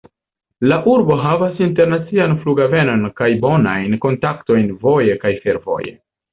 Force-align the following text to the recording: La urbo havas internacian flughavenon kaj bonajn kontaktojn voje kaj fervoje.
La 0.69 0.77
urbo 0.93 1.17
havas 1.25 1.61
internacian 1.65 2.33
flughavenon 2.41 3.05
kaj 3.21 3.29
bonajn 3.45 4.01
kontaktojn 4.09 4.77
voje 4.89 5.23
kaj 5.27 5.37
fervoje. 5.49 5.97